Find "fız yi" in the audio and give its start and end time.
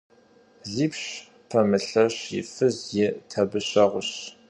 2.53-3.07